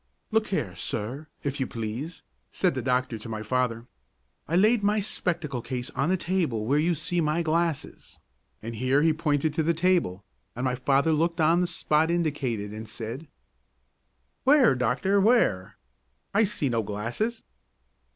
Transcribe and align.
"Look 0.31 0.47
here, 0.47 0.75
sir, 0.75 1.27
if 1.43 1.59
you 1.59 1.67
please," 1.67 2.23
said 2.51 2.73
the 2.73 2.81
doctor 2.81 3.19
to 3.19 3.29
my 3.29 3.43
father. 3.43 3.85
"I 4.47 4.55
laid 4.55 4.81
my 4.81 4.99
spectacle 4.99 5.61
case 5.61 5.91
on 5.91 6.09
the 6.09 6.17
table 6.17 6.65
where 6.65 6.79
you 6.79 6.95
see 6.95 7.21
my 7.21 7.43
glasses," 7.43 8.17
and 8.63 8.73
here 8.73 9.03
he 9.03 9.13
pointed 9.13 9.53
to 9.53 9.61
the 9.61 9.75
table, 9.75 10.23
and 10.55 10.63
my 10.65 10.73
father 10.73 11.11
looked 11.13 11.39
on 11.39 11.61
the 11.61 11.67
spot 11.67 12.09
indicated, 12.09 12.73
and 12.73 12.89
said: 12.89 13.27
"Where, 14.43 14.73
doctor, 14.73 15.19
where? 15.21 15.77
I 16.33 16.45
see 16.45 16.67
no 16.67 16.81
glasses." 16.81 17.43